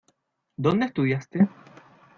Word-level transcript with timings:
¿Dónde 0.65 0.87
estudiaste? 0.87 1.47